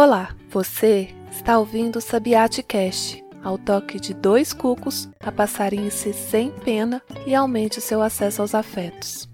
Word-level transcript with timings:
Olá, 0.00 0.32
você 0.48 1.12
está 1.28 1.58
ouvindo 1.58 1.96
o 1.96 2.00
Sabiate 2.00 2.62
Cast, 2.62 3.20
ao 3.42 3.58
toque 3.58 3.98
de 3.98 4.14
dois 4.14 4.52
cucos, 4.52 5.08
a 5.18 5.32
passarinhe-se 5.32 6.12
sem 6.12 6.52
pena 6.52 7.02
e 7.26 7.34
aumente 7.34 7.80
o 7.80 7.82
seu 7.82 8.00
acesso 8.00 8.40
aos 8.40 8.54
afetos. 8.54 9.28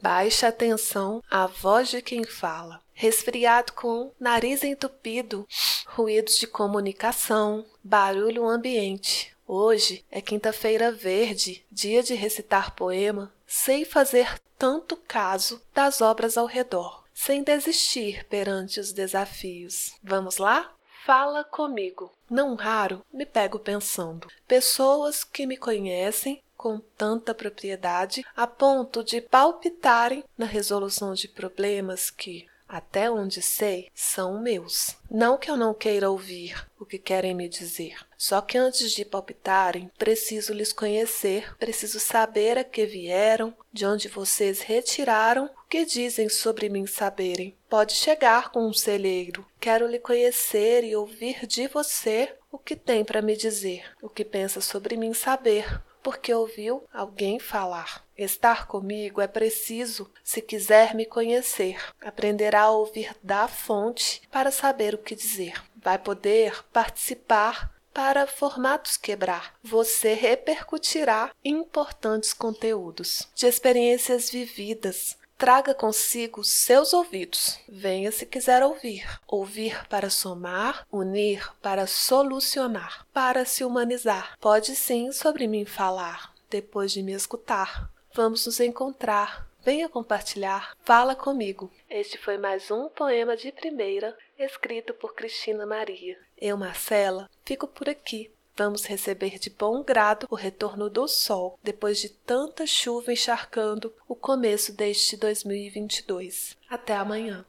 Baixa 0.00 0.46
atenção 0.46 1.20
à 1.28 1.48
voz 1.48 1.88
de 1.88 2.00
quem 2.02 2.22
fala. 2.22 2.80
Resfriado 2.92 3.72
com 3.72 4.12
nariz 4.20 4.62
entupido, 4.62 5.44
ruídos 5.88 6.38
de 6.38 6.46
comunicação, 6.46 7.66
barulho 7.82 8.46
ambiente, 8.46 9.35
Hoje 9.46 10.04
é 10.10 10.20
quinta-feira 10.20 10.90
verde, 10.90 11.64
dia 11.70 12.02
de 12.02 12.14
recitar 12.14 12.74
poema, 12.74 13.32
sei 13.46 13.84
fazer 13.84 14.40
tanto 14.58 14.96
caso 14.96 15.62
das 15.72 16.00
obras 16.00 16.36
ao 16.36 16.46
redor, 16.46 17.04
sem 17.14 17.44
desistir 17.44 18.24
perante 18.24 18.80
os 18.80 18.92
desafios. 18.92 19.94
Vamos 20.02 20.38
lá? 20.38 20.72
Fala 21.04 21.44
comigo. 21.44 22.12
Não 22.28 22.56
raro 22.56 23.04
me 23.12 23.24
pego 23.24 23.60
pensando. 23.60 24.26
Pessoas 24.48 25.22
que 25.22 25.46
me 25.46 25.56
conhecem 25.56 26.42
com 26.56 26.80
tanta 26.80 27.32
propriedade 27.32 28.26
a 28.34 28.48
ponto 28.48 29.04
de 29.04 29.20
palpitarem 29.20 30.24
na 30.36 30.46
resolução 30.46 31.14
de 31.14 31.28
problemas 31.28 32.10
que, 32.10 32.48
até 32.68 33.10
onde 33.10 33.40
sei, 33.42 33.90
são 33.94 34.40
meus. 34.40 34.96
Não 35.10 35.38
que 35.38 35.50
eu 35.50 35.56
não 35.56 35.72
queira 35.72 36.10
ouvir 36.10 36.66
o 36.78 36.84
que 36.84 36.98
querem 36.98 37.34
me 37.34 37.48
dizer, 37.48 37.96
só 38.16 38.40
que 38.40 38.58
antes 38.58 38.92
de 38.92 39.04
palpitarem, 39.04 39.90
preciso 39.98 40.52
lhes 40.52 40.72
conhecer, 40.72 41.56
preciso 41.56 42.00
saber 42.00 42.58
a 42.58 42.64
que 42.64 42.84
vieram, 42.86 43.54
de 43.72 43.86
onde 43.86 44.08
vocês 44.08 44.60
retiraram 44.60 45.46
o 45.46 45.68
que 45.68 45.84
dizem 45.84 46.28
sobre 46.28 46.68
mim 46.68 46.86
saberem. 46.86 47.56
Pode 47.68 47.92
chegar 47.92 48.50
com 48.50 48.66
um 48.66 48.72
celheiro. 48.72 49.46
Quero 49.60 49.86
lhe 49.86 49.98
conhecer 49.98 50.84
e 50.84 50.96
ouvir 50.96 51.46
de 51.46 51.66
você 51.68 52.34
o 52.50 52.58
que 52.58 52.74
tem 52.74 53.04
para 53.04 53.20
me 53.20 53.36
dizer, 53.36 53.84
o 54.00 54.08
que 54.08 54.24
pensa 54.24 54.60
sobre 54.60 54.96
mim 54.96 55.12
saber, 55.12 55.82
porque 56.06 56.32
ouviu 56.32 56.84
alguém 56.94 57.40
falar. 57.40 58.06
Estar 58.16 58.68
comigo 58.68 59.20
é 59.20 59.26
preciso 59.26 60.08
se 60.22 60.40
quiser 60.40 60.94
me 60.94 61.04
conhecer. 61.04 61.82
Aprenderá 62.00 62.60
a 62.60 62.70
ouvir 62.70 63.12
da 63.24 63.48
fonte 63.48 64.22
para 64.30 64.52
saber 64.52 64.94
o 64.94 64.98
que 64.98 65.16
dizer. 65.16 65.60
Vai 65.74 65.98
poder 65.98 66.64
participar 66.72 67.74
para 67.92 68.24
formatos 68.24 68.96
quebrar. 68.96 69.54
Você 69.64 70.14
repercutirá 70.14 71.32
importantes 71.44 72.32
conteúdos 72.32 73.28
de 73.34 73.48
experiências 73.48 74.30
vividas, 74.30 75.18
Traga 75.38 75.74
consigo 75.74 76.42
seus 76.42 76.94
ouvidos. 76.94 77.60
Venha 77.68 78.10
se 78.10 78.24
quiser 78.24 78.62
ouvir. 78.62 79.04
Ouvir 79.26 79.86
para 79.86 80.08
somar, 80.08 80.86
unir 80.90 81.52
para 81.60 81.86
solucionar, 81.86 83.06
para 83.12 83.44
se 83.44 83.62
humanizar. 83.62 84.38
Pode 84.40 84.74
sim 84.74 85.12
sobre 85.12 85.46
mim 85.46 85.66
falar, 85.66 86.32
depois 86.48 86.90
de 86.90 87.02
me 87.02 87.12
escutar. 87.12 87.90
Vamos 88.14 88.46
nos 88.46 88.60
encontrar. 88.60 89.46
Venha 89.62 89.90
compartilhar. 89.90 90.74
Fala 90.84 91.14
comigo. 91.14 91.70
Este 91.90 92.16
foi 92.16 92.38
mais 92.38 92.70
um 92.70 92.88
poema 92.88 93.36
de 93.36 93.52
primeira, 93.52 94.16
escrito 94.38 94.94
por 94.94 95.14
Cristina 95.14 95.66
Maria. 95.66 96.18
Eu, 96.38 96.56
Marcela, 96.56 97.28
fico 97.44 97.66
por 97.66 97.90
aqui 97.90 98.30
Vamos 98.56 98.86
receber 98.86 99.38
de 99.38 99.50
bom 99.50 99.82
grado 99.82 100.26
o 100.30 100.34
retorno 100.34 100.88
do 100.88 101.06
sol 101.06 101.58
depois 101.62 101.98
de 101.98 102.08
tanta 102.08 102.66
chuva 102.66 103.12
encharcando 103.12 103.92
o 104.08 104.14
começo 104.14 104.72
deste 104.72 105.16
2022. 105.16 106.56
Até 106.68 106.96
amanhã. 106.96 107.44